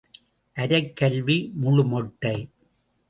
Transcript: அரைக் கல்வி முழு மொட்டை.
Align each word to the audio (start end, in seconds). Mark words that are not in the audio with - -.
அரைக் 0.57 0.93
கல்வி 0.95 1.51
முழு 1.55 1.85
மொட்டை. 1.85 2.35